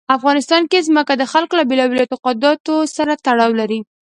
افغانستان 0.17 0.61
کې 0.71 0.85
ځمکه 0.87 1.13
د 1.17 1.23
خلکو 1.31 1.53
له 1.59 1.63
بېلابېلو 1.69 2.01
اعتقاداتو 2.03 2.73
سره 2.95 3.13
تړاو 3.25 3.51
لري. 3.59 3.79